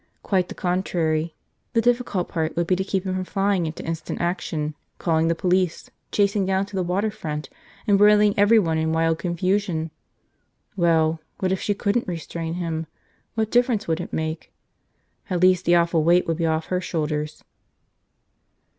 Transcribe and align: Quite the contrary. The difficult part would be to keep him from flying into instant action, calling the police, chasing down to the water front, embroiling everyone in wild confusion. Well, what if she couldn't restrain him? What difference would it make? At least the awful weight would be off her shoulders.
Quite 0.23 0.49
the 0.49 0.55
contrary. 0.55 1.35
The 1.73 1.79
difficult 1.81 2.27
part 2.29 2.55
would 2.55 2.65
be 2.65 2.75
to 2.75 2.83
keep 2.83 3.03
him 3.05 3.13
from 3.13 3.23
flying 3.23 3.67
into 3.67 3.85
instant 3.85 4.19
action, 4.19 4.73
calling 4.97 5.27
the 5.27 5.35
police, 5.35 5.91
chasing 6.11 6.43
down 6.43 6.65
to 6.65 6.75
the 6.75 6.81
water 6.81 7.11
front, 7.11 7.51
embroiling 7.87 8.33
everyone 8.35 8.79
in 8.79 8.93
wild 8.93 9.19
confusion. 9.19 9.91
Well, 10.75 11.19
what 11.37 11.51
if 11.51 11.61
she 11.61 11.75
couldn't 11.75 12.07
restrain 12.07 12.55
him? 12.55 12.87
What 13.35 13.51
difference 13.51 13.87
would 13.87 14.01
it 14.01 14.11
make? 14.11 14.51
At 15.29 15.39
least 15.43 15.65
the 15.65 15.75
awful 15.75 16.03
weight 16.03 16.25
would 16.25 16.37
be 16.37 16.47
off 16.47 16.65
her 16.73 16.81
shoulders. 16.81 17.43